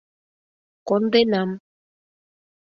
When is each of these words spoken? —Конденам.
—Конденам. 0.87 1.49